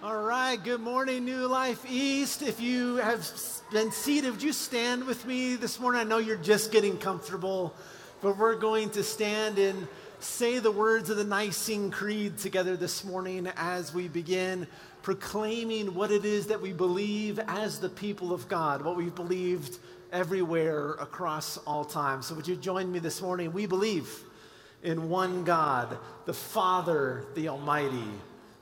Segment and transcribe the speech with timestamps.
[0.00, 2.42] All right, good morning, New Life East.
[2.42, 3.28] If you have
[3.72, 6.00] been seated, would you stand with me this morning?
[6.00, 7.74] I know you're just getting comfortable,
[8.20, 9.88] but we're going to stand and
[10.20, 14.68] say the words of the Nicene Creed together this morning as we begin
[15.02, 19.80] proclaiming what it is that we believe as the people of God, what we've believed
[20.12, 22.22] everywhere across all time.
[22.22, 23.52] So, would you join me this morning?
[23.52, 24.08] We believe
[24.84, 28.12] in one God, the Father, the Almighty,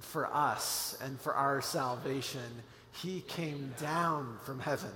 [0.00, 2.62] For us and for our salvation,
[3.02, 4.92] he came down from heaven,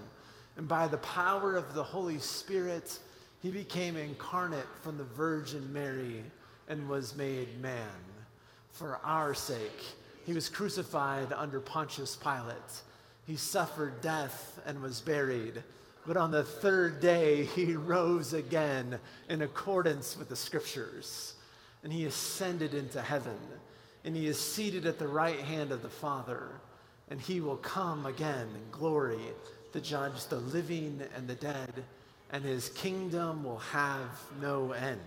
[0.56, 2.98] and by the power of the Holy Spirit,
[3.42, 6.22] he became incarnate from the Virgin Mary
[6.68, 7.88] and was made man.
[8.72, 9.84] For our sake,
[10.26, 12.82] he was crucified under Pontius Pilate.
[13.26, 15.62] He suffered death and was buried
[16.06, 21.34] but on the third day, he rose again in accordance with the scriptures.
[21.84, 23.38] And he ascended into heaven.
[24.04, 26.48] And he is seated at the right hand of the Father.
[27.08, 29.20] And he will come again in glory
[29.72, 31.84] to judge the living and the dead.
[32.32, 34.08] And his kingdom will have
[34.40, 35.00] no end.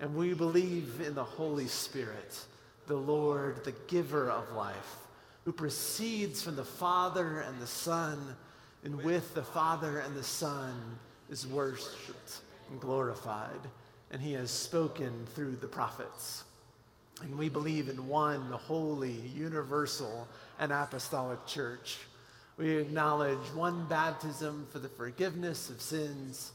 [0.00, 2.38] And we believe in the Holy Spirit,
[2.86, 4.96] the Lord, the giver of life,
[5.44, 8.36] who proceeds from the Father and the Son
[8.84, 10.74] and with the Father and the Son
[11.30, 13.60] is worshiped and glorified,
[14.10, 16.44] and he has spoken through the prophets.
[17.22, 20.28] And we believe in one holy, universal,
[20.60, 21.98] and apostolic church.
[22.56, 26.52] We acknowledge one baptism for the forgiveness of sins.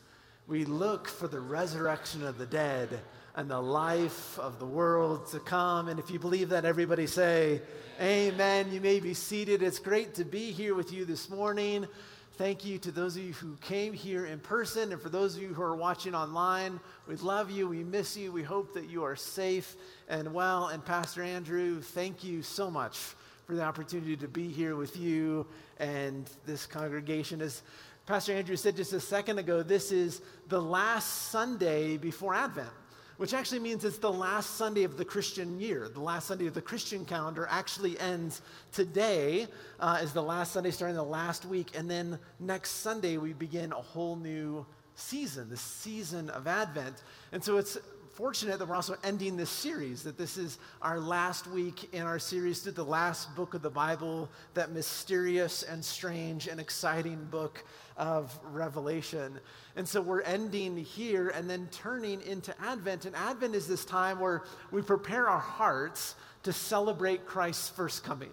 [0.47, 2.99] We look for the resurrection of the dead
[3.35, 5.87] and the life of the world to come.
[5.87, 7.61] And if you believe that, everybody say,
[8.01, 8.71] Amen.
[8.71, 9.61] You may be seated.
[9.61, 11.87] It's great to be here with you this morning.
[12.35, 15.43] Thank you to those of you who came here in person, and for those of
[15.43, 16.79] you who are watching online.
[17.07, 17.67] We love you.
[17.67, 18.31] We miss you.
[18.31, 19.75] We hope that you are safe
[20.09, 20.69] and well.
[20.69, 22.97] And Pastor Andrew, thank you so much
[23.45, 25.45] for the opportunity to be here with you
[25.77, 27.39] and this congregation.
[27.39, 27.61] As
[28.07, 32.71] Pastor Andrew said just a second ago, this is the last Sunday before Advent
[33.17, 35.89] which actually means it's the last Sunday of the Christian year.
[35.89, 38.41] The last Sunday of the Christian calendar actually ends
[38.71, 39.47] today,
[39.79, 41.71] uh, is the last Sunday starting the last week.
[41.75, 44.65] And then next Sunday, we begin a whole new
[44.95, 47.03] season, the season of Advent.
[47.31, 47.77] And so it's
[48.13, 52.19] fortunate that we're also ending this series, that this is our last week in our
[52.19, 57.63] series through the last book of the Bible, that mysterious and strange and exciting book
[57.97, 59.39] of Revelation.
[59.75, 63.05] And so we're ending here and then turning into Advent.
[63.05, 66.13] And Advent is this time where we prepare our hearts
[66.43, 68.31] to celebrate Christ's first coming.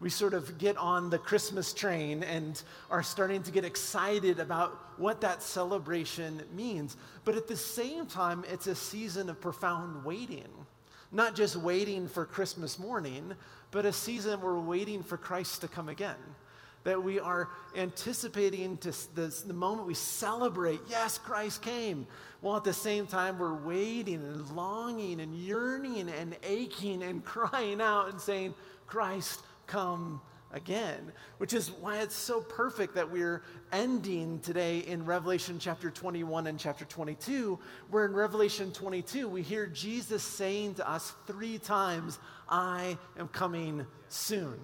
[0.00, 4.98] We sort of get on the Christmas train and are starting to get excited about
[4.98, 6.96] what that celebration means.
[7.24, 10.48] But at the same time, it's a season of profound waiting.
[11.12, 13.34] Not just waiting for Christmas morning,
[13.70, 16.16] but a season where we're waiting for Christ to come again
[16.84, 22.06] that we are anticipating to this, the moment we celebrate, yes, Christ came.
[22.40, 27.80] While at the same time, we're waiting and longing and yearning and aching and crying
[27.80, 28.54] out and saying,
[28.86, 30.20] Christ, come
[30.52, 33.42] again, which is why it's so perfect that we're
[33.72, 37.56] ending today in Revelation chapter 21 and chapter 22,
[37.90, 43.86] where in Revelation 22, we hear Jesus saying to us three times, I am coming
[44.08, 44.58] soon.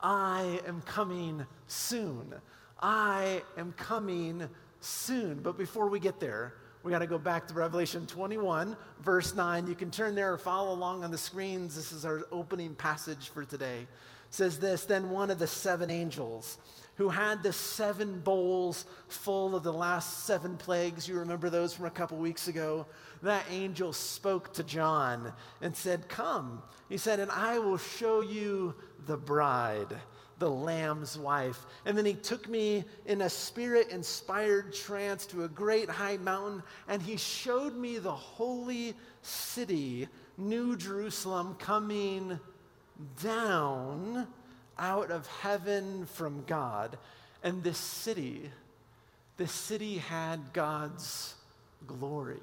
[0.00, 2.32] I am coming soon.
[2.80, 4.48] I am coming
[4.78, 5.40] soon.
[5.42, 6.54] But before we get there,
[6.84, 9.66] we got to go back to Revelation 21, verse 9.
[9.66, 11.74] You can turn there or follow along on the screens.
[11.74, 13.88] This is our opening passage for today.
[14.30, 16.58] Says this Then one of the seven angels
[16.98, 21.86] who had the seven bowls full of the last seven plagues, you remember those from
[21.86, 22.84] a couple weeks ago,
[23.22, 25.32] that angel spoke to John
[25.62, 26.60] and said, Come.
[26.88, 28.74] He said, And I will show you
[29.06, 29.96] the bride,
[30.40, 31.66] the Lamb's wife.
[31.84, 36.64] And then he took me in a spirit inspired trance to a great high mountain,
[36.88, 42.40] and he showed me the holy city, New Jerusalem, coming
[43.22, 44.26] down
[44.78, 46.98] out of heaven from God.
[47.42, 48.50] And this city,
[49.36, 51.34] this city had God's
[51.86, 52.40] glory.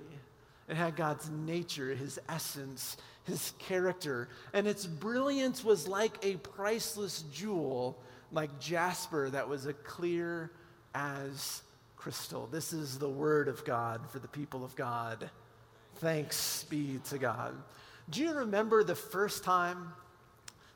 [0.68, 4.30] It had God's nature, his essence, his character.
[4.54, 7.98] And its brilliance was like a priceless jewel,
[8.31, 10.51] like jasper that was as clear
[10.96, 11.62] as
[11.96, 12.48] crystal.
[12.51, 15.30] This is the word of God for the people of God.
[15.96, 17.56] Thanks be to God.
[18.10, 19.94] Do you remember the first time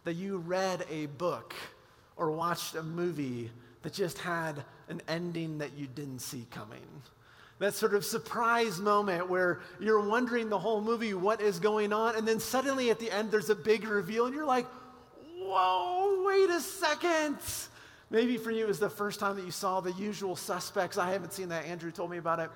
[0.09, 1.53] that you read a book
[2.17, 3.51] or watched a movie
[3.83, 6.79] that just had an ending that you didn't see coming?
[7.59, 12.15] That sort of surprise moment where you're wondering the whole movie what is going on,
[12.15, 14.65] and then suddenly at the end there's a big reveal, and you're like,
[15.37, 17.37] whoa, wait a second.
[18.09, 20.97] Maybe for you it was the first time that you saw the usual suspects.
[20.97, 21.65] I haven't seen that.
[21.65, 22.49] Andrew told me about it.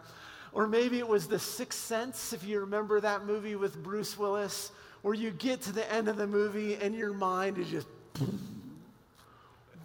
[0.53, 4.71] Or maybe it was The Sixth Sense, if you remember that movie with Bruce Willis,
[5.03, 7.87] where you get to the end of the movie and your mind is just,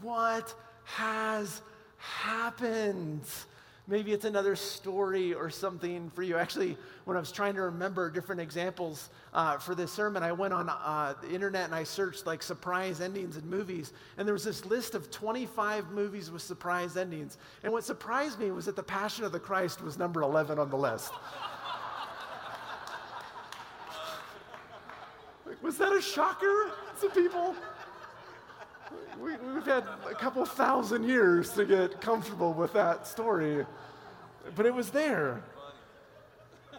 [0.01, 0.55] what
[0.85, 1.61] has
[1.99, 3.25] happened?
[3.89, 6.37] Maybe it's another story or something for you.
[6.37, 10.55] Actually, when I was trying to remember different examples uh, for this sermon, I went
[10.55, 13.93] on uh, the internet and I searched like surprise endings in movies.
[14.19, 17.39] And there was this list of 25 movies with surprise endings.
[17.65, 20.71] And what surprised me was that The Passion of the Christ was number 11 on
[20.71, 21.11] the list.
[25.69, 27.55] Was that a shocker to people?
[29.21, 33.67] we, have had a couple thousand years to get comfortable with that story,
[34.57, 35.43] but it was there.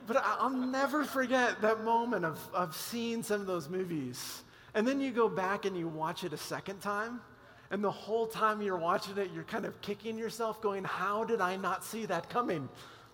[0.07, 4.41] But I'll never forget that moment of, of seeing some of those movies.
[4.73, 7.21] And then you go back and you watch it a second time,
[7.69, 11.41] and the whole time you're watching it, you're kind of kicking yourself, going, How did
[11.41, 12.67] I not see that coming?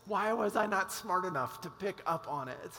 [0.06, 2.72] Why was I not smart enough to pick up on it?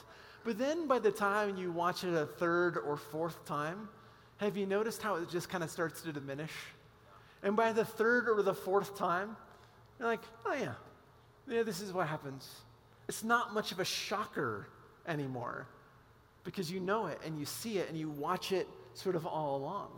[0.46, 3.88] But then by the time you watch it a third or fourth time,
[4.36, 6.52] have you noticed how it just kind of starts to diminish?
[7.42, 9.36] And by the third or the fourth time,
[9.98, 10.74] you're like, oh yeah,
[11.48, 12.48] yeah, this is what happens.
[13.08, 14.68] It's not much of a shocker
[15.08, 15.66] anymore
[16.44, 19.56] because you know it and you see it and you watch it sort of all
[19.56, 19.90] along.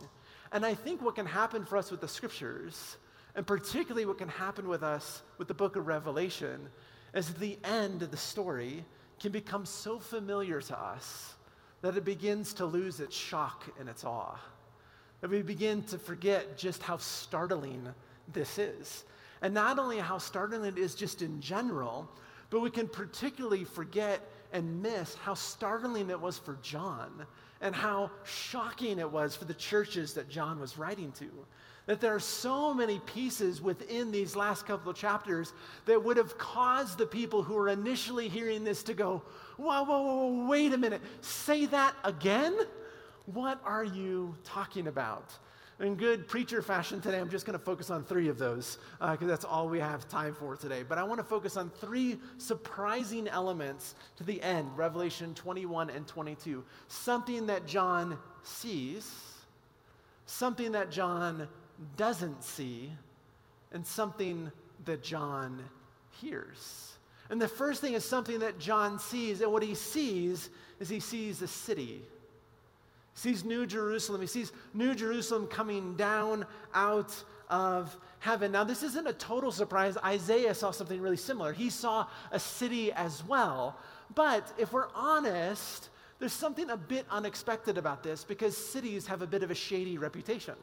[0.51, 2.97] And I think what can happen for us with the scriptures,
[3.35, 6.69] and particularly what can happen with us with the book of Revelation,
[7.13, 8.83] is the end of the story
[9.19, 11.33] can become so familiar to us
[11.81, 14.37] that it begins to lose its shock and its awe.
[15.21, 17.87] That we begin to forget just how startling
[18.31, 19.05] this is.
[19.41, 22.09] And not only how startling it is just in general,
[22.49, 24.21] but we can particularly forget
[24.51, 27.25] and miss how startling it was for John
[27.61, 31.29] and how shocking it was for the churches that John was writing to.
[31.89, 35.53] That there are so many pieces within these last couple of chapters
[35.87, 39.23] that would have caused the people who were initially hearing this to go,
[39.57, 42.55] whoa, whoa, whoa, wait a minute, say that again?
[43.25, 45.33] What are you talking about?
[45.79, 49.23] In good preacher fashion today, I'm just going to focus on three of those because
[49.23, 50.83] uh, that's all we have time for today.
[50.87, 56.05] But I want to focus on three surprising elements to the end, Revelation 21 and
[56.05, 56.63] 22.
[56.87, 59.11] Something that John sees,
[60.27, 61.47] something that John
[61.97, 62.91] doesn't see,
[63.71, 64.51] and something
[64.85, 65.63] that John
[66.21, 66.93] hears.
[67.29, 69.41] And the first thing is something that John sees.
[69.41, 70.49] And what he sees
[70.79, 72.01] is he sees a city.
[73.13, 74.21] He sees New Jerusalem.
[74.21, 77.13] He sees New Jerusalem coming down out
[77.49, 78.51] of heaven.
[78.51, 79.95] Now, this isn't a total surprise.
[79.97, 81.53] Isaiah saw something really similar.
[81.53, 83.77] He saw a city as well.
[84.15, 89.27] But if we're honest, there's something a bit unexpected about this because cities have a
[89.27, 90.55] bit of a shady reputation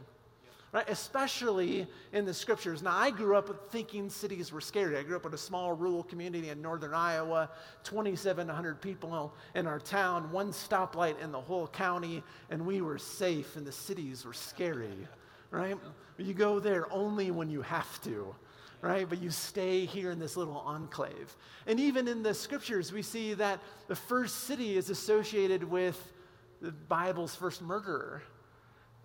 [0.72, 0.88] right?
[0.88, 2.82] Especially in the scriptures.
[2.82, 4.96] Now, I grew up thinking cities were scary.
[4.96, 7.50] I grew up in a small rural community in northern Iowa,
[7.84, 13.56] 2,700 people in our town, one stoplight in the whole county, and we were safe,
[13.56, 15.08] and the cities were scary,
[15.50, 15.78] right?
[16.18, 18.34] You go there only when you have to.
[18.82, 19.08] Right?
[19.08, 21.34] But you stay here in this little enclave.
[21.66, 26.12] And even in the scriptures, we see that the first city is associated with
[26.60, 28.22] the Bible's first murderer,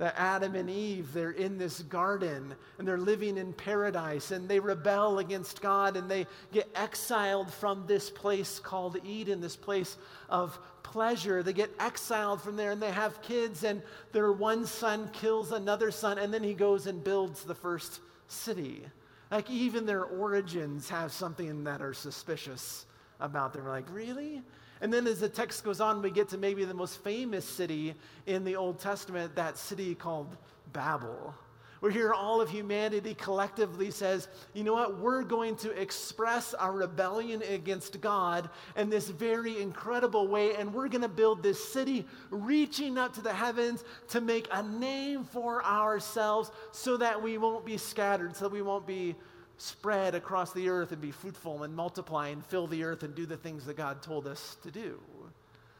[0.01, 4.60] that Adam and Eve, they're in this garden and they're living in paradise and they
[4.60, 10.58] rebel against God and they get exiled from this place called Eden, this place of
[10.81, 11.43] pleasure.
[11.43, 15.91] They get exiled from there and they have kids and their one son kills another
[15.91, 18.84] son and then he goes and builds the first city.
[19.29, 22.88] Like even their origins have something that are suspicious
[23.20, 23.67] about them.
[23.67, 24.41] Like, really?
[24.81, 27.93] And then as the text goes on, we get to maybe the most famous city
[28.25, 30.35] in the Old Testament, that city called
[30.73, 31.35] Babel.
[31.81, 36.71] Where here all of humanity collectively says, you know what, we're going to express our
[36.71, 42.05] rebellion against God in this very incredible way, and we're going to build this city
[42.29, 47.65] reaching up to the heavens to make a name for ourselves so that we won't
[47.65, 49.15] be scattered, so that we won't be
[49.61, 53.27] spread across the earth and be fruitful and multiply and fill the earth and do
[53.27, 54.99] the things that God told us to do.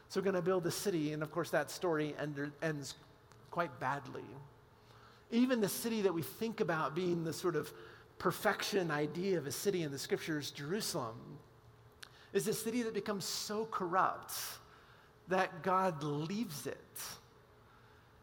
[0.08, 2.14] So we're going to build a city, and of course, that story
[2.62, 2.94] ends
[3.50, 4.24] quite badly.
[5.30, 7.72] Even the city that we think about being the sort of
[8.18, 11.16] perfection idea of a city in the scriptures, Jerusalem,
[12.32, 14.34] is a city that becomes so corrupt
[15.28, 17.02] that God leaves it.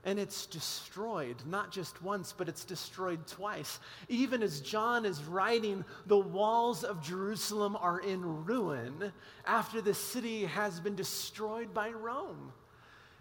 [0.06, 3.79] And it's destroyed, not just once, but it's destroyed twice.
[4.08, 9.12] Even as John is writing, the walls of Jerusalem are in ruin
[9.46, 12.53] after the city has been destroyed by Rome.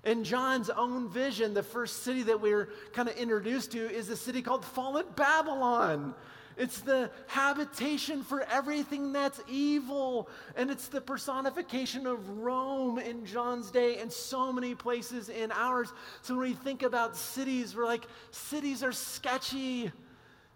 [0.05, 4.17] In John's own vision, the first city that we're kind of introduced to is a
[4.17, 6.15] city called Fallen Babylon.
[6.59, 10.29] It's the habitation for everything that's evil.
[10.57, 15.93] And it's the personification of Rome in John's day and so many places in ours.
[16.23, 19.93] So when we think about cities, we're like, cities are sketchy,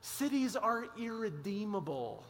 [0.01, 2.25] cities are irredeemable.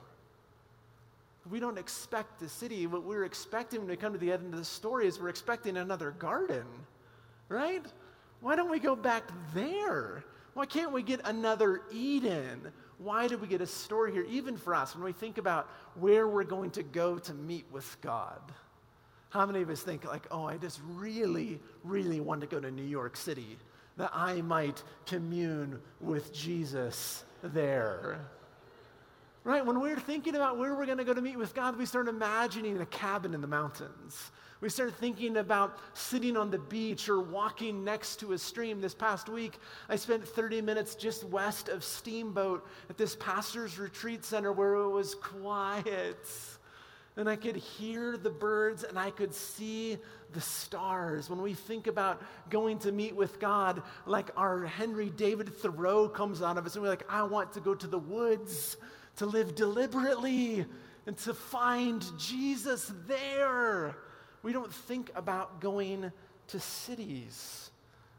[1.51, 2.87] We don't expect a city.
[2.87, 5.79] What we're expecting when we come to the end of the story is we're expecting
[5.79, 6.67] another garden,
[7.49, 7.85] right?
[8.41, 9.25] Why don't we go back
[9.55, 10.25] there?
[10.55, 12.71] Why can't we get another Eden?
[13.03, 16.29] Why do we get a story here, even for us, when we think about where
[16.29, 18.41] we're going to go to meet with God?
[19.31, 22.71] How many of us think, like, oh, I just really, really want to go to
[22.71, 23.59] New York City
[23.97, 28.21] that I might commune with Jesus there?
[29.45, 29.65] Right?
[29.67, 32.07] When we're thinking about where we're going to go to meet with God, we start
[32.07, 34.31] imagining a cabin in the mountains.
[34.61, 38.81] We start thinking about sitting on the beach or walking next to a stream.
[38.81, 39.59] This past week,
[39.89, 44.89] I spent 30 minutes just west of Steamboat at this pastor's retreat center where it
[44.91, 46.29] was quiet.
[47.17, 49.99] And I could hear the birds and I could see
[50.33, 51.29] the stars.
[51.29, 56.41] When we think about going to meet with God, like our Henry David Thoreau comes
[56.41, 58.77] out of us, and we're like, I want to go to the woods
[59.17, 60.65] to live deliberately
[61.07, 63.97] and to find Jesus there.
[64.43, 66.13] We don't think about going
[66.49, 67.71] to cities.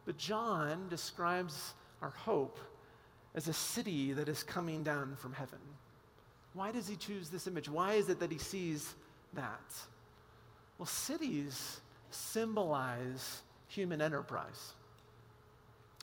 [0.05, 2.59] But John describes our hope
[3.35, 5.59] as a city that is coming down from heaven.
[6.53, 7.67] Why does he choose this image?
[7.67, 8.93] Why is it that he sees
[9.33, 9.73] that?
[10.77, 11.81] Well, cities
[12.11, 14.73] symbolize human enterprise,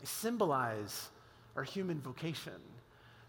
[0.01, 1.11] they symbolize
[1.57, 2.53] our human vocation.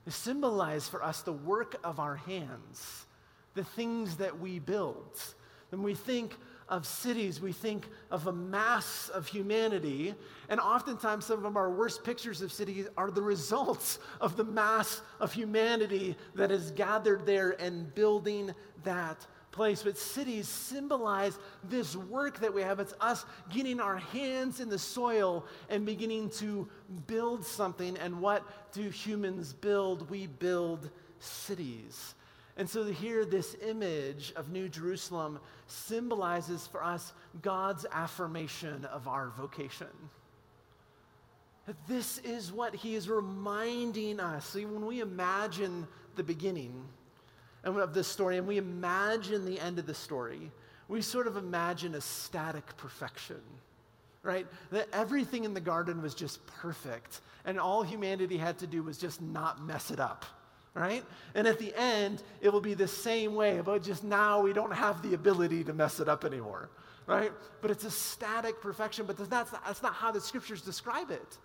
[0.06, 3.06] They symbolize for us the work of our hands,
[3.54, 5.22] the things that we build.
[5.70, 6.36] When we think
[6.68, 10.16] of cities, we think of a mass of humanity,
[10.50, 15.02] and oftentimes some of our worst pictures of cities are the results of the mass
[15.20, 19.84] of humanity that is gathered there and building that place.
[19.84, 22.80] But cities symbolize this work that we have.
[22.80, 26.68] It's us getting our hands in the soil and beginning to
[27.08, 27.98] build something.
[27.98, 28.44] And what
[28.74, 30.10] do humans build?
[30.10, 30.90] We build
[31.20, 32.16] cities.
[32.58, 39.30] And so here, this image of New Jerusalem symbolizes for us God's affirmation of our
[39.38, 39.88] vocation.
[41.88, 44.46] This is what he is reminding us.
[44.46, 46.84] See, when we imagine the beginning
[47.64, 50.52] of this story and we imagine the end of the story,
[50.88, 53.42] we sort of imagine a static perfection,
[54.24, 54.48] right?
[54.72, 58.98] That everything in the garden was just perfect, and all humanity had to do was
[58.98, 60.26] just not mess it up
[60.74, 61.04] right?
[61.36, 64.74] And at the end, it will be the same way, but just now we don't
[64.74, 66.70] have the ability to mess it up anymore,
[67.08, 67.32] right?
[67.62, 71.38] But it's a static perfection, but that's not, that's not how the scriptures describe it.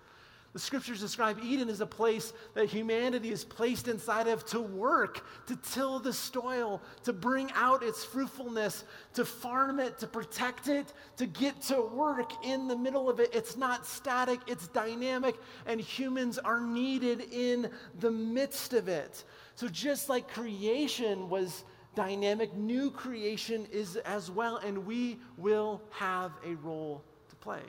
[0.56, 5.22] The scriptures describe Eden as a place that humanity is placed inside of to work,
[5.48, 10.94] to till the soil, to bring out its fruitfulness, to farm it, to protect it,
[11.18, 13.34] to get to work in the middle of it.
[13.34, 15.34] It's not static, it's dynamic,
[15.66, 19.24] and humans are needed in the midst of it.
[19.56, 26.32] So, just like creation was dynamic, new creation is as well, and we will have
[26.46, 27.60] a role to play.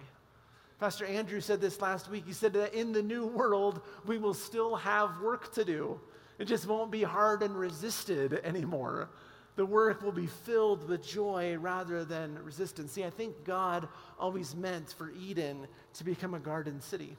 [0.79, 2.25] Pastor Andrew said this last week.
[2.27, 5.99] He said that in the new world, we will still have work to do.
[6.37, 9.09] It just won't be hard and resisted anymore.
[9.55, 12.91] The work will be filled with joy rather than resistance.
[12.91, 13.87] See, I think God
[14.19, 17.17] always meant for Eden to become a garden city.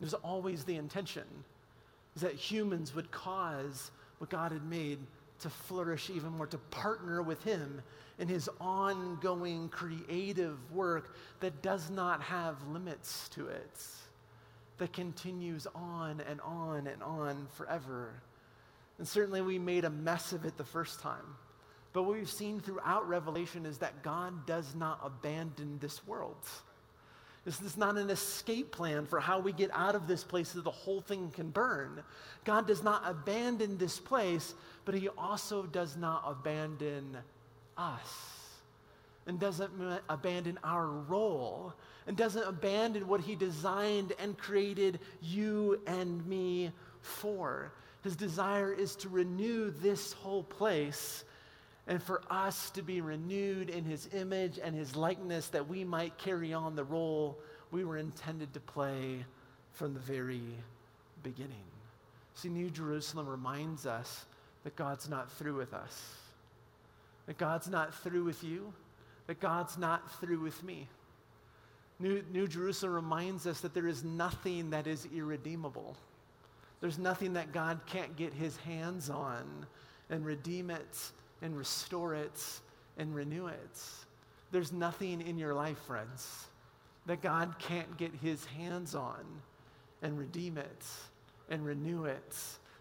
[0.00, 1.24] It was always the intention
[2.16, 5.00] that humans would cause what God had made
[5.44, 7.82] to flourish even more, to partner with Him
[8.18, 13.86] in His ongoing creative work that does not have limits to it,
[14.78, 18.14] that continues on and on and on forever.
[18.96, 21.36] And certainly we made a mess of it the first time.
[21.92, 26.48] But what we've seen throughout Revelation is that God does not abandon this world.
[27.44, 30.60] This is not an escape plan for how we get out of this place so
[30.60, 32.02] the whole thing can burn.
[32.44, 37.18] God does not abandon this place, but He also does not abandon
[37.76, 38.38] us
[39.26, 39.70] and doesn't
[40.08, 41.74] abandon our role
[42.06, 46.72] and doesn't abandon what He designed and created you and me
[47.02, 47.72] for.
[48.02, 51.24] His desire is to renew this whole place
[51.86, 56.16] and for us to be renewed in his image and his likeness that we might
[56.16, 57.38] carry on the role
[57.70, 59.24] we were intended to play
[59.72, 60.42] from the very
[61.22, 61.64] beginning.
[62.34, 64.24] See, New Jerusalem reminds us
[64.64, 66.14] that God's not through with us,
[67.26, 68.72] that God's not through with you,
[69.26, 70.88] that God's not through with me.
[71.98, 75.96] New, New Jerusalem reminds us that there is nothing that is irredeemable.
[76.80, 79.66] There's nothing that God can't get his hands on
[80.10, 81.10] and redeem it
[81.44, 82.42] and restore it
[82.96, 83.80] and renew it.
[84.50, 86.46] There's nothing in your life, friends,
[87.06, 89.24] that God can't get his hands on
[90.02, 90.84] and redeem it
[91.50, 92.34] and renew it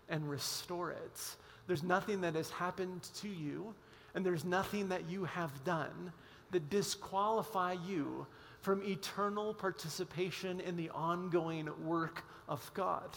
[0.08, 1.36] and restore it.
[1.68, 3.74] There's nothing that has happened to you,
[4.16, 6.14] and there's nothing that you have done
[6.52, 8.26] that disqualify you
[8.62, 13.10] from eternal participation in the ongoing work of God.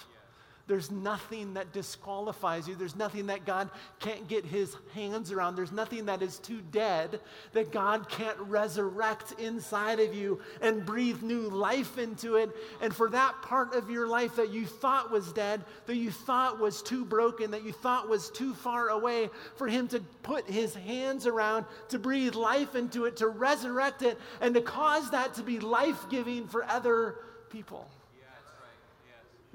[0.69, 2.75] There's nothing that disqualifies you.
[2.75, 3.71] There's nothing that God
[4.01, 5.55] can't get his hands around.
[5.55, 7.21] There's nothing that is too dead
[7.53, 12.51] that God can't resurrect inside of you and breathe new life into it.
[12.81, 16.59] And for that part of your life that you thought was dead, that you thought
[16.59, 20.75] was too broken, that you thought was too far away, for him to put his
[20.75, 25.45] hands around, to breathe life into it, to resurrect it, and to cause that to
[25.45, 27.17] be life giving for other
[27.51, 27.89] people.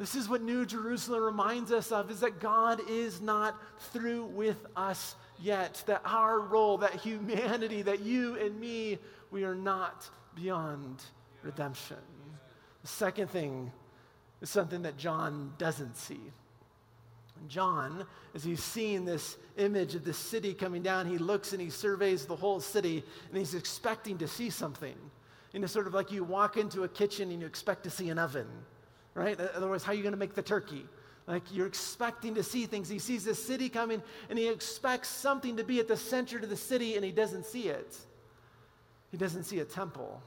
[0.01, 3.55] This is what New Jerusalem reminds us of is that God is not
[3.93, 5.83] through with us yet.
[5.85, 8.97] That our role, that humanity, that you and me,
[9.29, 11.03] we are not beyond
[11.43, 11.97] redemption.
[12.81, 13.71] The second thing
[14.41, 16.31] is something that John doesn't see.
[17.47, 18.03] John,
[18.33, 22.25] as he's seeing this image of the city coming down, he looks and he surveys
[22.25, 24.95] the whole city and he's expecting to see something.
[25.53, 28.09] You know, sort of like you walk into a kitchen and you expect to see
[28.09, 28.47] an oven
[29.13, 29.39] right?
[29.39, 30.85] Otherwise, how are you going to make the turkey?
[31.27, 32.89] Like you're expecting to see things.
[32.89, 36.49] He sees the city coming and he expects something to be at the center of
[36.49, 37.95] the city and he doesn't see it.
[39.11, 40.21] He doesn't see a temple.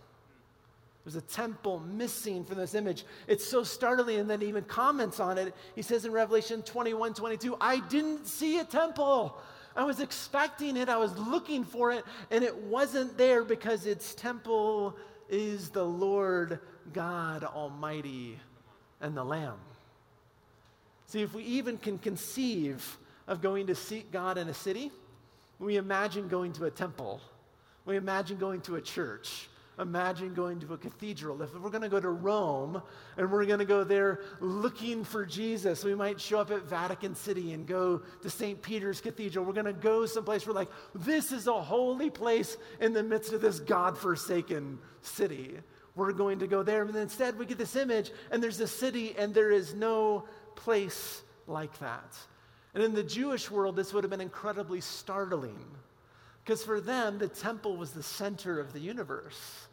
[1.05, 3.05] There's a temple missing from this image.
[3.27, 5.55] It's so startling, and then he even comments on it.
[5.75, 9.37] He says in Revelation 21 22, I didn't see a temple.
[9.77, 14.15] I was expecting it, I was looking for it, and it wasn't there because its
[14.15, 14.97] temple
[15.29, 16.61] is the Lord
[16.93, 18.39] God Almighty
[19.05, 19.59] and the Lamb.
[21.07, 24.91] See, if we even can conceive of going to seek God in a city,
[25.59, 27.21] we imagine going to a temple,
[27.85, 29.49] we imagine going to a church.
[29.77, 31.43] Imagine going to a cathedral.
[31.43, 32.81] If we're going to go to Rome
[33.17, 37.17] and we're going to go there looking for Jesus, we might show up at Vatican
[37.17, 38.63] City and go to St.
[38.63, 39.45] Peter's Cathedral.
[39.45, 43.33] We're going to go someplace where, like, this is a holy place in the midst
[43.33, 45.59] of this God forsaken city
[45.97, 46.83] we're going to go there.
[46.83, 50.25] And instead, we get this image, and there's a city, and there is no
[50.57, 52.17] place like that.
[52.75, 55.65] And in the Jewish world, this would have been incredibly startling
[56.45, 59.67] because for them, the temple was the center of the universe.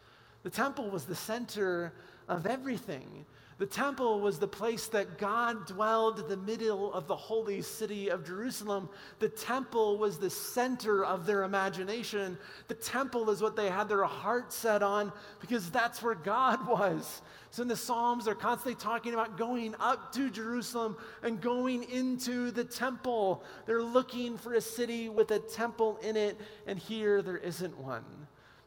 [0.43, 1.91] The temple was the center
[2.29, 3.25] of everything.
[3.61, 8.25] The temple was the place that God dwelled the middle of the holy city of
[8.25, 8.89] Jerusalem.
[9.19, 12.39] The temple was the center of their imagination.
[12.69, 17.21] The temple is what they had their heart set on because that's where God was.
[17.51, 22.49] So in the Psalms, they're constantly talking about going up to Jerusalem and going into
[22.49, 23.43] the temple.
[23.67, 28.05] They're looking for a city with a temple in it, and here there isn't one.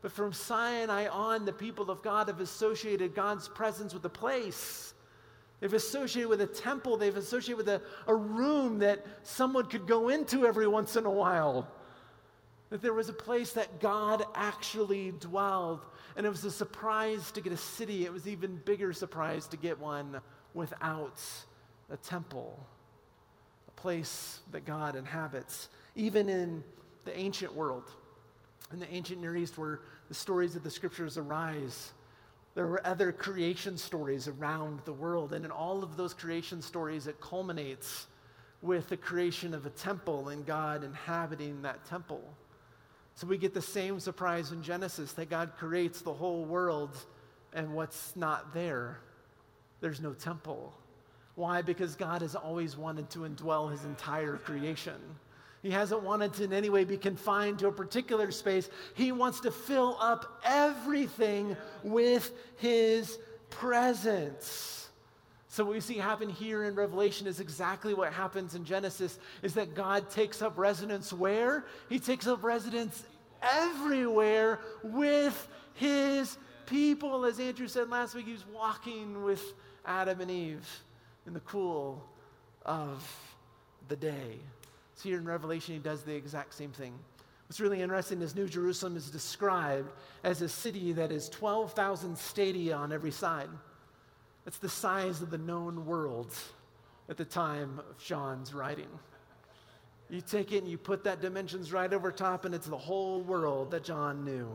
[0.04, 4.92] But from Sinai on, the people of God have associated God's presence with a place.
[5.60, 6.98] They've associated with a temple.
[6.98, 11.10] They've associated with a, a room that someone could go into every once in a
[11.10, 11.66] while.
[12.68, 15.80] That there was a place that God actually dwelled.
[16.18, 18.04] And it was a surprise to get a city.
[18.04, 20.20] It was even bigger surprise to get one
[20.52, 21.18] without
[21.88, 22.62] a temple,
[23.68, 25.70] a place that God inhabits.
[25.96, 26.62] Even in
[27.06, 27.84] the ancient world,
[28.72, 31.92] in the ancient Near East, where the stories of the scriptures arise.
[32.54, 37.06] There were other creation stories around the world, and in all of those creation stories,
[37.06, 38.06] it culminates
[38.62, 42.22] with the creation of a temple and God inhabiting that temple.
[43.14, 46.96] So we get the same surprise in Genesis that God creates the whole world,
[47.52, 49.00] and what's not there?
[49.80, 50.72] There's no temple.
[51.34, 51.62] Why?
[51.62, 55.00] Because God has always wanted to indwell his entire creation.
[55.64, 58.68] He hasn't wanted to in any way be confined to a particular space.
[58.92, 64.90] He wants to fill up everything with His presence.
[65.48, 69.54] So what we see happen here in Revelation is exactly what happens in Genesis is
[69.54, 71.64] that God takes up residence where?
[71.88, 73.02] He takes up residence
[73.40, 77.24] everywhere with his people.
[77.24, 79.54] As Andrew said last week, he was walking with
[79.86, 80.68] Adam and Eve
[81.26, 82.04] in the cool
[82.66, 83.02] of
[83.88, 84.40] the day.
[84.94, 86.94] So here in Revelation, he does the exact same thing.
[87.46, 89.90] What's really interesting is New Jerusalem is described
[90.22, 93.50] as a city that is 12,000 stadia on every side.
[94.44, 96.34] That's the size of the known world
[97.08, 98.88] at the time of John's writing.
[100.10, 103.22] You take it and you put that dimensions right over top, and it's the whole
[103.22, 104.48] world that John knew.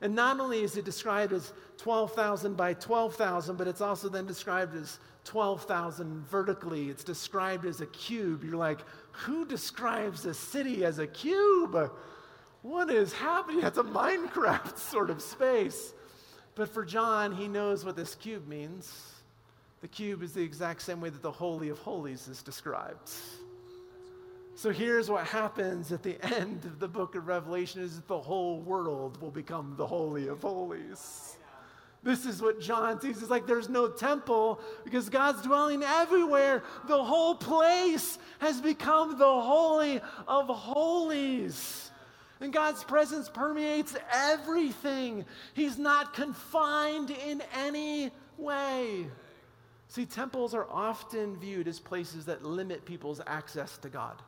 [0.00, 4.74] And not only is it described as 12,000 by 12,000, but it's also then described
[4.74, 6.88] as 12,000 vertically.
[6.88, 8.44] It's described as a cube.
[8.44, 8.80] You're like,
[9.12, 11.90] who describes a city as a cube?
[12.62, 13.60] What is happening?
[13.60, 15.94] That's a Minecraft sort of space.
[16.54, 18.92] But for John, he knows what this cube means.
[19.80, 23.10] The cube is the exact same way that the Holy of Holies is described.
[24.54, 28.60] So here's what happens at the end of the book of Revelation is the whole
[28.60, 31.36] world will become the Holy of Holies.
[32.02, 33.22] This is what John sees.
[33.22, 36.64] It's like there's no temple because God's dwelling everywhere.
[36.88, 41.90] The whole place has become the Holy of Holies.
[42.40, 45.24] And God's presence permeates everything.
[45.54, 49.06] He's not confined in any way.
[49.86, 54.20] See, temples are often viewed as places that limit people's access to God.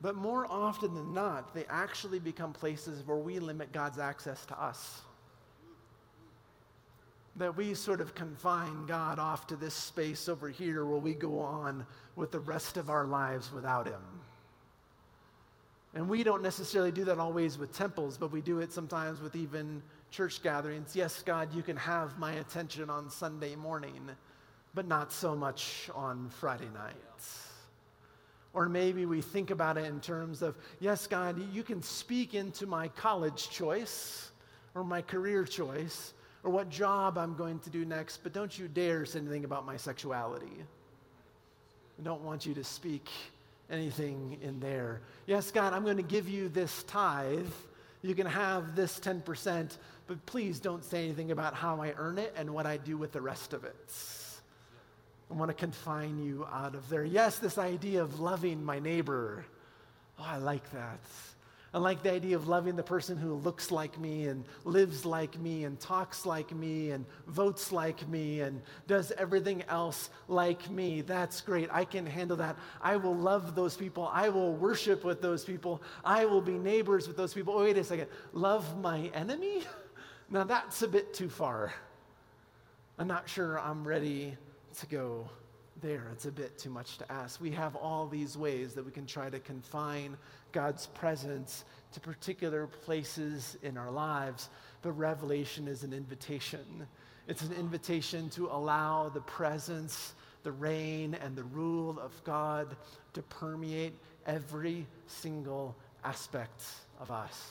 [0.00, 4.62] But more often than not, they actually become places where we limit God's access to
[4.62, 5.00] us.
[7.36, 11.40] That we sort of confine God off to this space over here where we go
[11.40, 14.02] on with the rest of our lives without Him.
[15.94, 19.36] And we don't necessarily do that always with temples, but we do it sometimes with
[19.36, 20.94] even church gatherings.
[20.94, 24.10] Yes, God, you can have my attention on Sunday morning,
[24.74, 27.48] but not so much on Friday nights.
[28.52, 32.66] Or maybe we think about it in terms of, yes, God, you can speak into
[32.66, 34.30] my college choice
[34.74, 36.13] or my career choice
[36.44, 39.64] or what job I'm going to do next, but don't you dare say anything about
[39.64, 40.52] my sexuality.
[41.98, 43.08] I don't want you to speak
[43.70, 45.00] anything in there.
[45.26, 47.48] Yes, God, I'm going to give you this tithe.
[48.02, 52.34] You can have this 10%, but please don't say anything about how I earn it
[52.36, 53.92] and what I do with the rest of it.
[55.30, 57.04] I want to confine you out of there.
[57.04, 59.46] Yes, this idea of loving my neighbor.
[60.18, 61.00] Oh, I like that.
[61.74, 65.36] I like the idea of loving the person who looks like me and lives like
[65.40, 71.00] me and talks like me and votes like me and does everything else like me.
[71.00, 71.68] That's great.
[71.72, 72.56] I can handle that.
[72.80, 74.08] I will love those people.
[74.12, 75.82] I will worship with those people.
[76.04, 77.54] I will be neighbors with those people.
[77.54, 78.06] Oh, wait a second.
[78.32, 79.62] Love my enemy?
[80.30, 81.74] Now that's a bit too far.
[82.98, 84.36] I'm not sure I'm ready
[84.78, 85.28] to go
[85.80, 86.08] there.
[86.12, 87.40] It's a bit too much to ask.
[87.40, 90.16] We have all these ways that we can try to confine
[90.52, 94.48] God's presence to particular places in our lives,
[94.82, 96.86] but Revelation is an invitation.
[97.28, 102.76] It's an invitation to allow the presence, the reign, and the rule of God
[103.14, 103.94] to permeate
[104.26, 106.62] every single aspect
[107.00, 107.50] of us.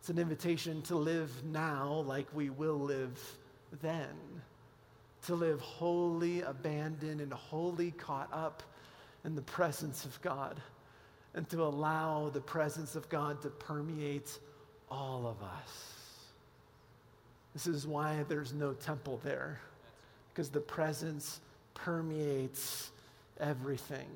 [0.00, 3.18] It's an invitation to live now like we will live
[3.82, 4.08] then
[5.26, 8.62] to live wholly abandoned and wholly caught up
[9.24, 10.60] in the presence of God,
[11.34, 14.38] and to allow the presence of God to permeate
[14.90, 15.94] all of us.
[17.54, 19.60] This is why there's no temple there,
[20.32, 21.40] because the presence
[21.72, 22.90] permeates
[23.40, 24.08] everything.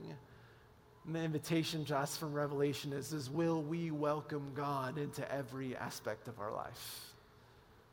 [1.06, 6.28] And the invitation us from Revelation is, is will we welcome God into every aspect
[6.28, 7.14] of our life?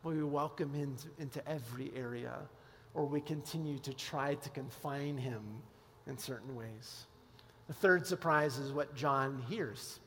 [0.03, 2.33] Will we welcome him into every area?
[2.95, 5.43] Or we continue to try to confine him
[6.07, 7.05] in certain ways.
[7.67, 9.99] The third surprise is what John hears.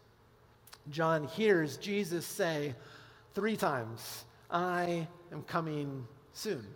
[0.90, 2.74] John hears Jesus say
[3.34, 6.66] three times, I am coming soon.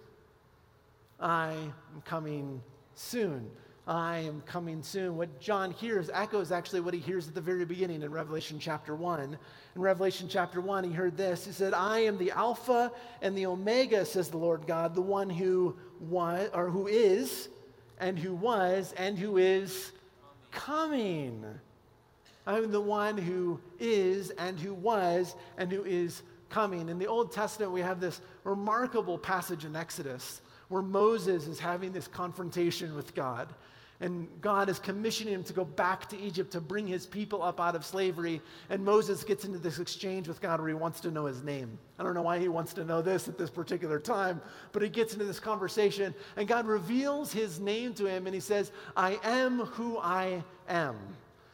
[1.18, 2.62] I am coming
[2.94, 3.48] soon.
[3.86, 5.16] I am coming soon.
[5.16, 8.94] What John hears echoes actually what he hears at the very beginning in Revelation chapter
[8.94, 9.20] 1.
[9.20, 9.38] In
[9.74, 11.44] Revelation chapter 1, he heard this.
[11.44, 15.28] He said, I am the Alpha and the Omega, says the Lord God, the one
[15.28, 17.48] who was, or who is,
[17.98, 19.92] and who was, and who is
[20.50, 21.44] coming.
[22.46, 26.88] I'm the one who is, and who was, and who is coming.
[26.88, 31.92] In the Old Testament, we have this remarkable passage in Exodus where Moses is having
[31.92, 33.48] this confrontation with God.
[34.02, 37.60] And God is commissioning him to go back to Egypt to bring his people up
[37.60, 38.42] out of slavery.
[38.68, 41.78] And Moses gets into this exchange with God where he wants to know his name.
[42.00, 44.88] I don't know why he wants to know this at this particular time, but he
[44.88, 46.16] gets into this conversation.
[46.36, 50.96] And God reveals his name to him and he says, I am who I am.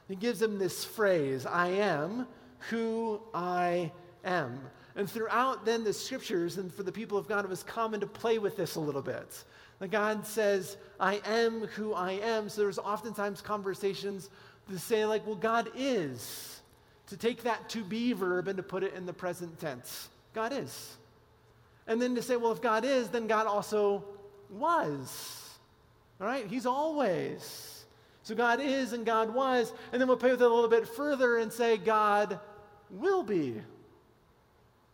[0.09, 2.27] He gives him this phrase, I am
[2.71, 3.93] who I
[4.25, 4.59] am.
[4.97, 8.07] And throughout then the scriptures and for the people of God, it was common to
[8.07, 9.45] play with this a little bit.
[9.87, 12.49] God says, I am who I am.
[12.49, 14.29] So there's oftentimes conversations
[14.69, 16.61] to say, like, well, God is.
[17.09, 20.09] To take that to be verb and to put it in the present tense.
[20.35, 20.97] God is.
[21.87, 24.05] And then to say, well, if God is, then God also
[24.51, 25.59] was.
[26.21, 26.47] All right?
[26.47, 27.85] He's always.
[28.25, 29.73] So God is and God was.
[29.93, 32.41] And then we'll play with it a little bit further and say, God
[32.91, 33.55] will be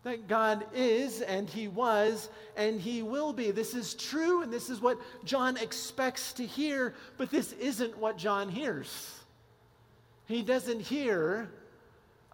[0.04, 3.50] that God is and He was and He will be.
[3.50, 8.16] This is true and this is what John expects to hear, but this isn't what
[8.16, 9.18] John hears.
[10.26, 11.50] He doesn't hear,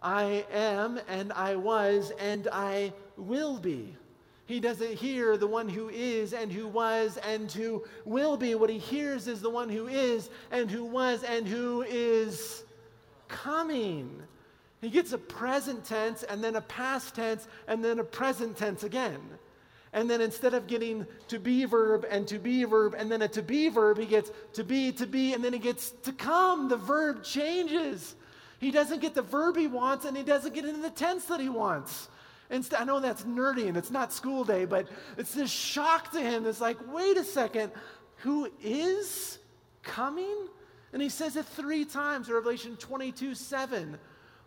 [0.03, 3.97] I am and I was and I will be.
[4.47, 8.57] He doesn't hear the one who is and who was and who will be.
[8.57, 12.65] What he hears is the one who is and who was and who is
[13.29, 14.21] coming.
[14.81, 18.83] He gets a present tense and then a past tense and then a present tense
[18.83, 19.21] again.
[19.93, 23.29] And then instead of getting to be verb and to be verb and then a
[23.29, 26.69] to be verb, he gets to be, to be, and then he gets to come.
[26.69, 28.15] The verb changes.
[28.59, 31.41] He doesn't get the verb he wants and he doesn't get into the tense that
[31.41, 32.09] he wants.
[32.51, 34.87] Instead, I know that's nerdy and it's not school day, but
[35.19, 36.47] it's this shock to him.
[36.47, 37.73] It's like, wait a second,
[38.17, 39.39] who is
[39.83, 40.49] coming?
[40.93, 43.99] And he says it three times, Revelation 22 7.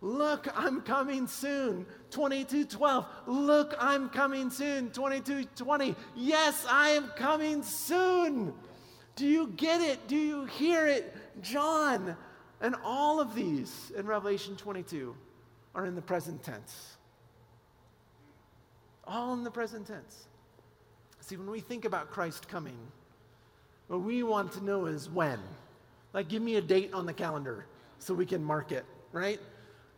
[0.04, 1.86] Look, I'm coming soon.
[2.12, 3.06] 2212.
[3.26, 4.92] Look, I'm coming soon.
[4.92, 5.96] 2220.
[6.14, 8.54] Yes, I am coming soon.
[9.16, 10.06] Do you get it?
[10.10, 11.16] Do you hear it?
[11.42, 12.18] John.
[12.60, 15.16] And all of these in Revelation 22
[15.74, 16.98] are in the present tense.
[19.06, 20.28] All in the present tense.
[21.22, 22.78] See, when we think about Christ coming,
[23.88, 25.40] what we want to know is when.
[26.12, 27.68] Like, give me a date on the calendar
[28.00, 29.40] so we can mark it, right?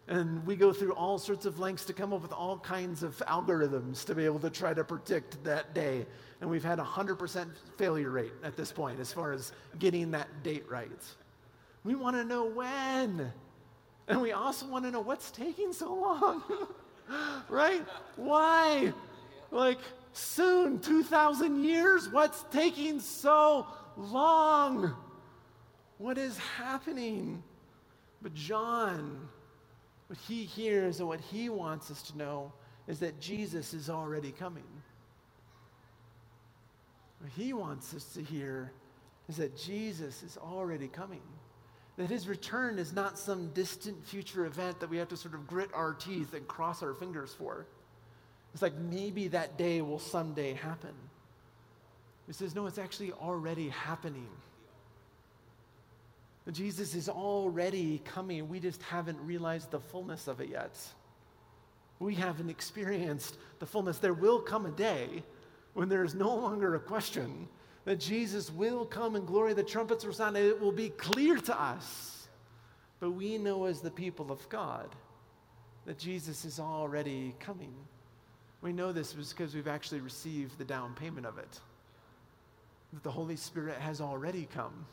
[0.08, 3.18] And we go through all sorts of lengths to come up with all kinds of
[3.28, 6.06] algorithms to be able to try to predict that day.
[6.42, 10.28] And we've had a 100% failure rate at this point as far as getting that
[10.44, 10.92] date right.
[11.84, 13.32] We want to know when.
[14.08, 16.44] And we also want to know what's taking so long.
[17.50, 17.84] right?
[18.16, 18.94] Why?
[19.50, 19.80] Like,
[20.14, 22.10] soon, 2,000 years?
[22.10, 23.66] What's taking so
[23.98, 24.94] long?
[25.98, 27.42] What is happening?
[28.22, 29.30] But John
[30.08, 32.54] what he hears and what he wants us to know
[32.88, 34.64] is that Jesus is already coming.
[37.20, 38.72] What he wants us to hear
[39.28, 41.24] is that Jesus is already coming.
[41.98, 45.48] That his return is not some distant future event that we have to sort of
[45.48, 47.66] grit our teeth and cross our fingers for.
[48.54, 50.94] It's like maybe that day will someday happen.
[52.28, 54.28] He says, no, it's actually already happening.
[56.54, 58.48] Jesus is already coming.
[58.48, 60.78] We just haven't realized the fullness of it yet.
[62.00, 63.98] We haven't experienced the fullness.
[63.98, 65.24] There will come a day
[65.74, 67.48] when there is no longer a question
[67.86, 69.54] that Jesus will come in glory.
[69.54, 72.28] The trumpets will sound, it will be clear to us.
[73.00, 74.96] But we know as the people of God
[75.86, 77.74] that Jesus is already coming.
[78.62, 81.60] We know this because we've actually received the down payment of it,
[82.94, 84.86] that the Holy Spirit has already come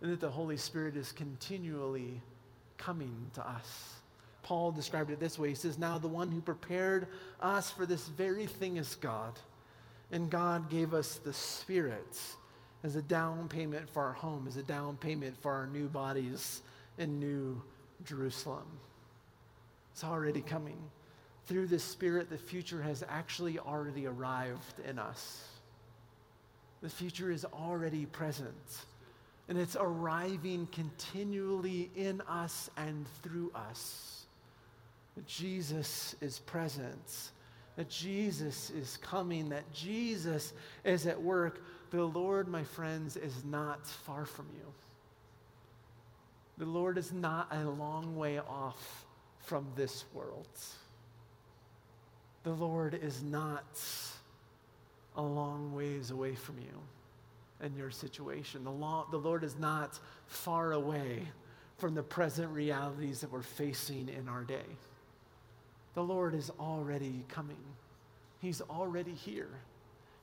[0.00, 2.20] and that the Holy Spirit is continually
[2.76, 3.94] coming to us.
[4.42, 7.08] Paul described it this way He says, Now the one who prepared
[7.40, 9.38] us for this very thing is God.
[10.12, 12.20] And God gave us the Spirit
[12.84, 16.60] as a down payment for our home, as a down payment for our new bodies
[16.98, 17.60] in New
[18.04, 18.66] Jerusalem.
[19.92, 20.78] It's already coming.
[21.46, 25.48] Through the Spirit, the future has actually already arrived in us.
[26.82, 28.84] The future is already present
[29.48, 34.26] and it's arriving continually in us and through us.
[35.16, 37.30] That Jesus is present,
[37.76, 40.52] that Jesus is coming, that Jesus
[40.84, 41.62] is at work.
[41.90, 44.66] The Lord, my friends, is not far from you.
[46.56, 49.04] The Lord is not a long way off
[49.40, 50.48] from this world.
[52.44, 53.80] The Lord is not
[55.16, 56.80] a long ways away from you
[57.62, 58.64] in your situation.
[58.64, 61.22] The, law, the Lord is not far away
[61.78, 64.64] from the present realities that we're facing in our day.
[65.94, 67.62] The Lord is already coming,
[68.40, 69.50] He's already here,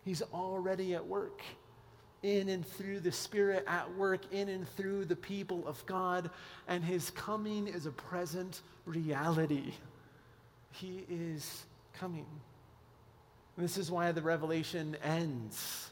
[0.03, 1.41] He's already at work.
[2.23, 6.29] in and through the Spirit at work in and through the people of God,
[6.67, 9.73] and his coming is a present reality.
[10.71, 12.27] He is coming.
[13.57, 15.89] And this is why the revelation ends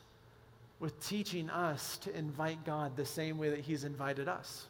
[0.80, 4.68] with teaching us to invite God the same way that he's invited us.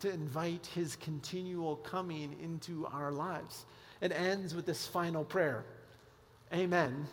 [0.00, 3.66] To invite his continual coming into our lives.
[4.00, 5.64] It ends with this final prayer
[6.52, 7.06] Amen.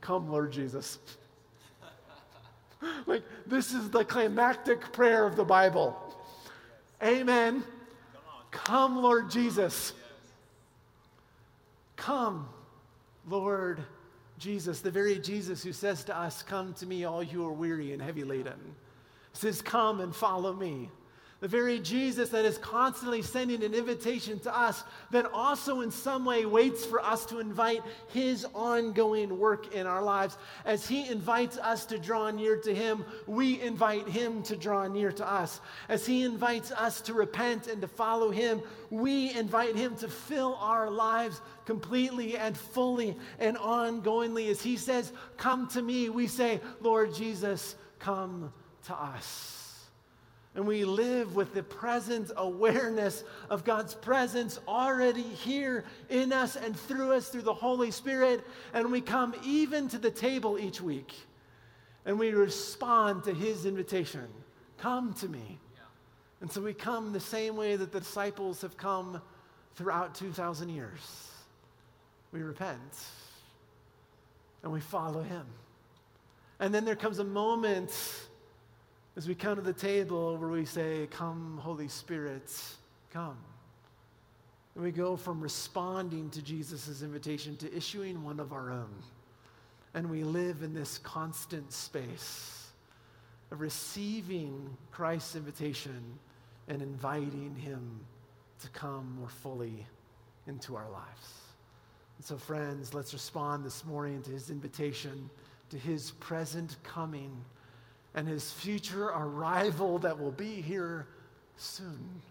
[0.00, 0.98] Come, Lord Jesus.
[3.06, 5.96] like, this is the climactic prayer of the Bible.
[7.00, 7.62] Amen.
[8.50, 9.92] Come, Lord Jesus.
[11.94, 12.48] Come,
[13.28, 13.84] Lord
[14.38, 17.92] Jesus, the very Jesus who says to us, Come to me, all you are weary
[17.92, 18.74] and heavy laden.
[19.32, 20.90] says, Come and follow me.
[21.40, 26.24] The very Jesus that is constantly sending an invitation to us, that also in some
[26.24, 30.36] way waits for us to invite his ongoing work in our lives.
[30.64, 35.12] As he invites us to draw near to him, we invite him to draw near
[35.12, 35.60] to us.
[35.88, 40.56] As he invites us to repent and to follow him, we invite him to fill
[40.56, 44.50] our lives completely and fully and ongoingly.
[44.50, 48.52] As he says, Come to me, we say, Lord Jesus, come
[48.86, 49.57] to us.
[50.58, 56.76] And we live with the present awareness of God's presence already here in us and
[56.76, 58.44] through us through the Holy Spirit.
[58.74, 61.14] And we come even to the table each week
[62.04, 64.26] and we respond to his invitation
[64.78, 65.60] come to me.
[65.76, 65.82] Yeah.
[66.40, 69.22] And so we come the same way that the disciples have come
[69.76, 71.30] throughout 2,000 years.
[72.32, 72.80] We repent
[74.64, 75.46] and we follow him.
[76.58, 77.92] And then there comes a moment
[79.18, 82.54] as we come to the table where we say, Come, Holy Spirit,
[83.12, 83.36] come.
[84.76, 88.94] And we go from responding to Jesus' invitation to issuing one of our own.
[89.92, 92.68] And we live in this constant space
[93.50, 96.00] of receiving Christ's invitation
[96.68, 97.98] and inviting Him
[98.60, 99.84] to come more fully
[100.46, 101.32] into our lives.
[102.18, 105.28] And so, friends, let's respond this morning to His invitation,
[105.70, 107.44] to His present coming
[108.14, 111.06] and his future arrival that will be here
[111.56, 112.22] soon.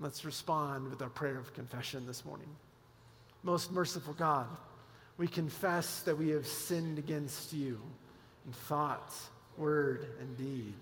[0.00, 2.48] Let's respond with our prayer of confession this morning.
[3.42, 4.48] Most merciful God,
[5.16, 7.80] we confess that we have sinned against you
[8.46, 9.14] in thought,
[9.56, 10.74] word, and deed,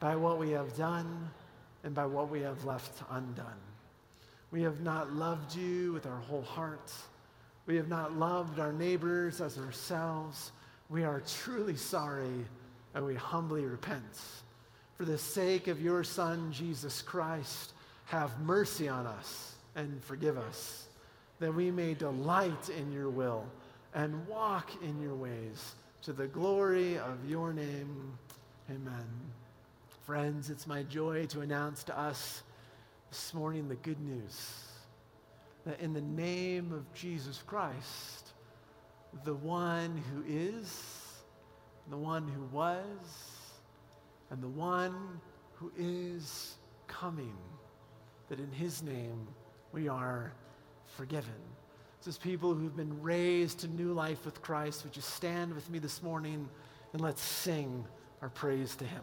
[0.00, 1.28] by what we have done
[1.84, 3.46] and by what we have left undone.
[4.50, 6.92] We have not loved you with our whole heart.
[7.66, 10.52] We have not loved our neighbors as ourselves.
[10.88, 12.44] We are truly sorry
[12.94, 14.20] and we humbly repent.
[14.96, 17.72] For the sake of your Son, Jesus Christ,
[18.06, 20.86] have mercy on us and forgive us,
[21.40, 23.44] that we may delight in your will
[23.94, 28.18] and walk in your ways to the glory of your name.
[28.70, 29.06] Amen.
[30.04, 32.42] Friends, it's my joy to announce to us
[33.10, 34.62] this morning the good news
[35.64, 38.30] that in the name of Jesus Christ,
[39.24, 41.01] the one who is,
[41.90, 42.86] the one who was,
[44.30, 45.20] and the one
[45.54, 47.36] who is coming,
[48.28, 49.26] that in his name
[49.72, 50.32] we are
[50.86, 51.32] forgiven.
[52.00, 55.70] So, as people who've been raised to new life with Christ, would you stand with
[55.70, 56.48] me this morning
[56.92, 57.84] and let's sing
[58.20, 59.02] our praise to him?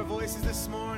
[0.00, 0.89] our voices this morning.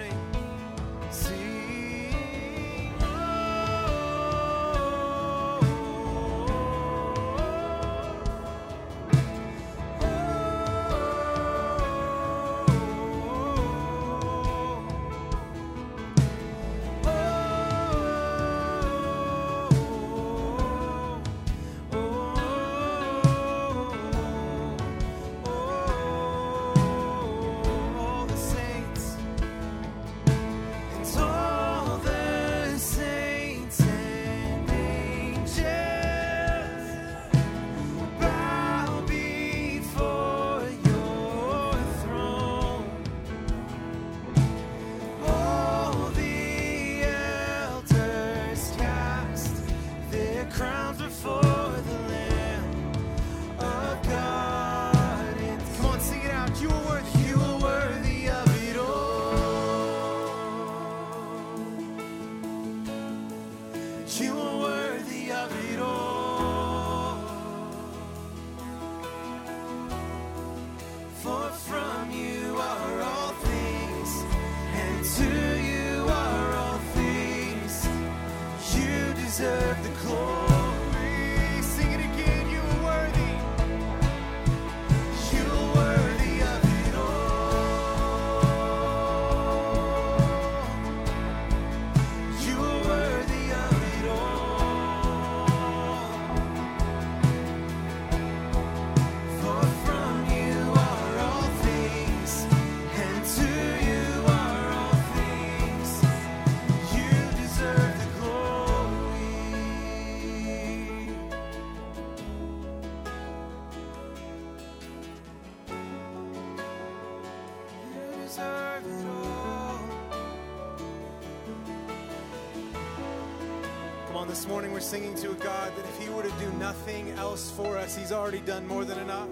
[124.07, 126.51] Come on, this morning we're singing to a God that if He were to do
[126.59, 129.29] nothing else for us, He's already done more than enough.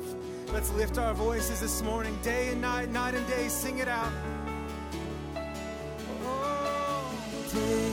[0.52, 4.12] Let's lift our voices this morning, day and night, night and day, sing it out.
[6.24, 7.89] Oh,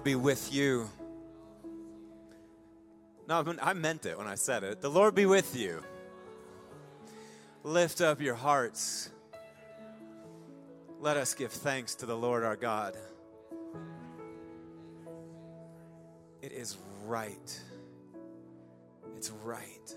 [0.00, 0.88] Lord be with you.
[3.28, 4.80] No, I I meant it when I said it.
[4.80, 5.82] The Lord be with you.
[7.64, 9.10] Lift up your hearts.
[11.00, 12.96] Let us give thanks to the Lord our God.
[16.40, 17.60] It is right.
[19.18, 19.94] It's right.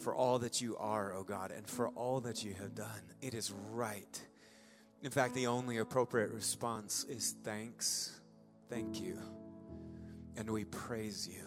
[0.00, 3.32] For all that you are, O God, and for all that you have done, it
[3.32, 4.20] is right.
[5.02, 8.17] In fact, the only appropriate response is thanks.
[8.68, 9.18] Thank you.
[10.36, 11.44] And we praise you.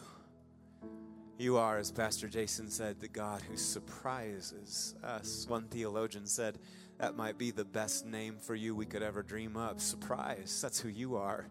[1.38, 5.46] You are, as Pastor Jason said, the God who surprises us.
[5.48, 6.60] One theologian said
[7.00, 9.80] that might be the best name for you we could ever dream up.
[9.80, 10.60] Surprise.
[10.62, 11.48] That's who you are.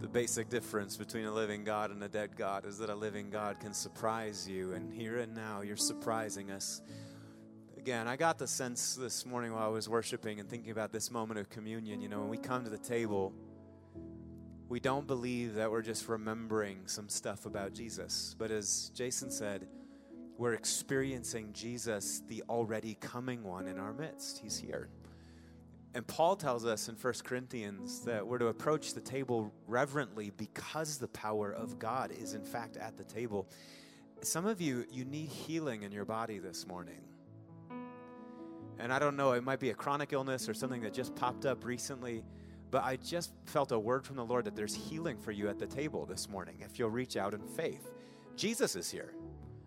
[0.00, 3.30] The basic difference between a living God and a dead God is that a living
[3.30, 6.82] God can surprise you, and here and now you're surprising us.
[7.76, 11.10] Again, I got the sense this morning while I was worshiping and thinking about this
[11.10, 12.00] moment of communion.
[12.00, 13.32] You know, when we come to the table,
[14.68, 18.34] we don't believe that we're just remembering some stuff about Jesus.
[18.38, 19.66] But as Jason said,
[20.36, 24.38] we're experiencing Jesus, the already coming one in our midst.
[24.38, 24.88] He's here.
[25.94, 30.98] And Paul tells us in 1 Corinthians that we're to approach the table reverently because
[30.98, 33.48] the power of God is, in fact, at the table.
[34.20, 37.00] Some of you, you need healing in your body this morning.
[38.78, 41.46] And I don't know, it might be a chronic illness or something that just popped
[41.46, 42.22] up recently,
[42.70, 45.58] but I just felt a word from the Lord that there's healing for you at
[45.58, 47.90] the table this morning if you'll reach out in faith.
[48.36, 49.14] Jesus is here.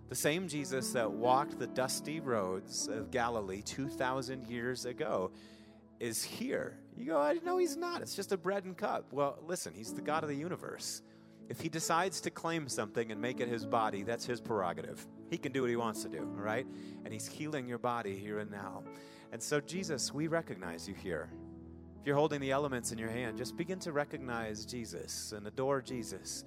[0.09, 5.31] The same Jesus that walked the dusty roads of Galilee 2,000 years ago
[5.99, 6.77] is here.
[6.97, 8.01] You go, know he's not.
[8.01, 9.13] It's just a bread and cup.
[9.13, 11.01] Well, listen, he's the God of the universe.
[11.47, 15.05] If he decides to claim something and make it his body, that's his prerogative.
[15.29, 16.65] He can do what he wants to do, all right?
[17.05, 18.83] And he's healing your body here and now.
[19.31, 21.29] And so, Jesus, we recognize you here.
[22.01, 25.83] If you're holding the elements in your hand, just begin to recognize Jesus and adore
[25.83, 26.45] Jesus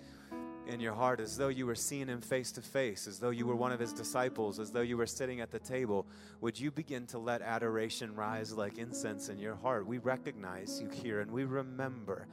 [0.66, 3.46] in your heart as though you were seeing him face to face, as though you
[3.46, 6.08] were one of his disciples, as though you were sitting at the table.
[6.40, 9.86] Would you begin to let adoration rise like incense in your heart?
[9.86, 12.26] We recognize you here and we remember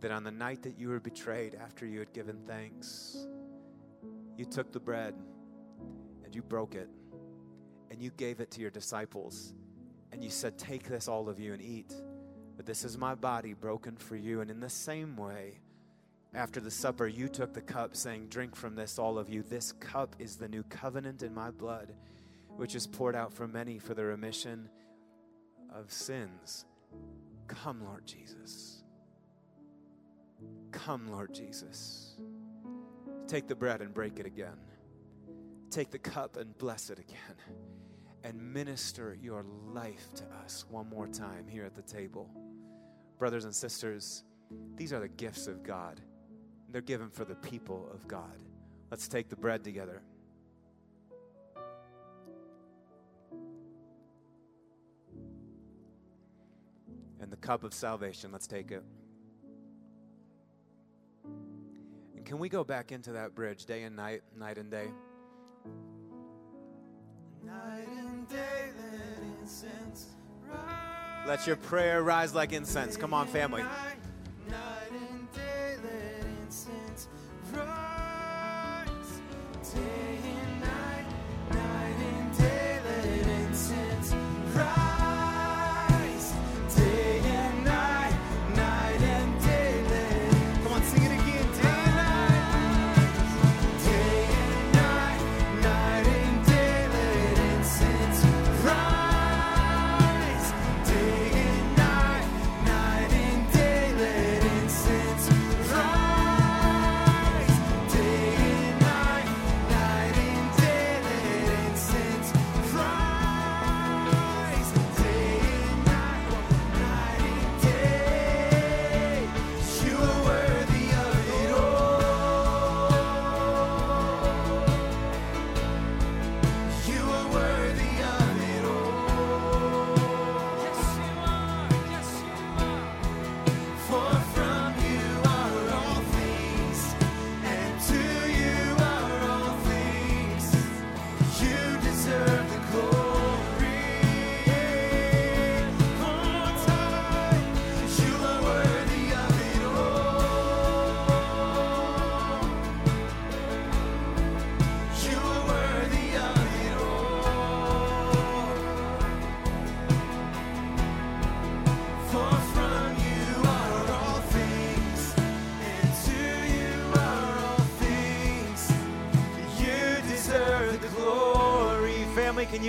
[0.00, 3.26] that on the night that you were betrayed, after you had given thanks,
[4.38, 5.12] you took the bread
[6.24, 6.88] and you broke it
[7.90, 9.52] and you gave it to your disciples
[10.12, 11.92] and you said, Take this, all of you, and eat.
[12.58, 14.40] But this is my body broken for you.
[14.40, 15.60] And in the same way,
[16.34, 19.44] after the supper, you took the cup, saying, Drink from this, all of you.
[19.44, 21.94] This cup is the new covenant in my blood,
[22.56, 24.68] which is poured out for many for the remission
[25.72, 26.64] of sins.
[27.46, 28.82] Come, Lord Jesus.
[30.72, 32.16] Come, Lord Jesus.
[33.28, 34.58] Take the bread and break it again.
[35.70, 37.36] Take the cup and bless it again.
[38.24, 42.28] And minister your life to us one more time here at the table.
[43.18, 44.22] Brothers and sisters,
[44.76, 46.00] these are the gifts of God.
[46.70, 48.38] They're given for the people of God.
[48.90, 50.02] Let's take the bread together.
[57.20, 58.84] And the cup of salvation, let's take it.
[62.16, 64.88] And can we go back into that bridge day and night, night and day?
[67.44, 68.70] Night and day,
[69.40, 70.10] incense.
[71.28, 72.96] Let your prayer rise like incense.
[72.96, 73.62] Come on, family.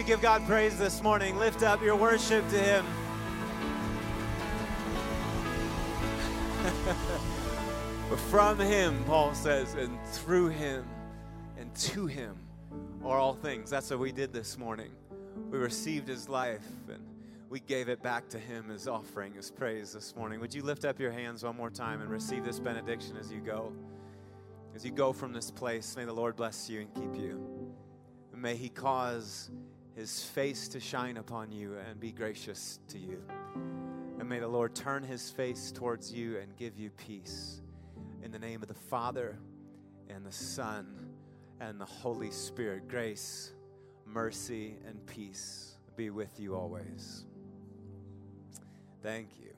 [0.09, 1.37] Give God praise this morning?
[1.37, 2.83] Lift up your worship to Him.
[8.31, 10.83] From Him, Paul says, and through Him
[11.59, 12.35] and to Him
[13.05, 13.69] are all things.
[13.69, 14.89] That's what we did this morning.
[15.51, 17.03] We received His life and
[17.51, 20.39] we gave it back to Him as offering, as praise this morning.
[20.39, 23.41] Would you lift up your hands one more time and receive this benediction as you
[23.41, 23.71] go?
[24.73, 27.71] As you go from this place, may the Lord bless you and keep you.
[28.33, 29.51] And may He cause
[29.99, 33.21] His face to shine upon you and be gracious to you.
[34.17, 37.61] And may the Lord turn His face towards you and give you peace.
[38.23, 39.37] In the name of the Father
[40.09, 40.85] and the Son
[41.59, 43.51] and the Holy Spirit, grace,
[44.05, 47.25] mercy, and peace be with you always.
[49.03, 49.49] Thank you.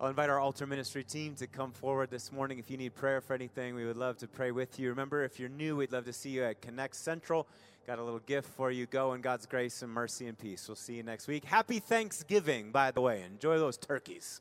[0.00, 2.58] I'll invite our altar ministry team to come forward this morning.
[2.58, 4.88] If you need prayer for anything, we would love to pray with you.
[4.88, 7.46] Remember, if you're new, we'd love to see you at Connect Central.
[7.86, 8.86] Got a little gift for you.
[8.86, 10.68] Go in God's grace and mercy and peace.
[10.68, 11.44] We'll see you next week.
[11.44, 13.22] Happy Thanksgiving, by the way.
[13.22, 14.40] Enjoy those turkeys.